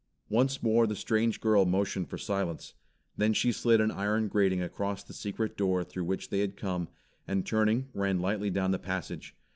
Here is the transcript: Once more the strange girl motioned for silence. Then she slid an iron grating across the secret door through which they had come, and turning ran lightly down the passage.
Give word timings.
Once 0.29 0.63
more 0.63 0.87
the 0.87 0.95
strange 0.95 1.39
girl 1.39 1.63
motioned 1.63 2.09
for 2.09 2.17
silence. 2.17 2.73
Then 3.17 3.33
she 3.33 3.51
slid 3.51 3.79
an 3.79 3.91
iron 3.91 4.29
grating 4.29 4.59
across 4.59 5.03
the 5.03 5.13
secret 5.13 5.55
door 5.55 5.83
through 5.83 6.05
which 6.05 6.31
they 6.31 6.39
had 6.39 6.57
come, 6.57 6.87
and 7.27 7.45
turning 7.45 7.87
ran 7.93 8.19
lightly 8.19 8.49
down 8.49 8.71
the 8.71 8.79
passage. 8.79 9.35